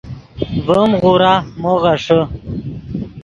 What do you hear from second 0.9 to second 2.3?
غورا مو غیݰے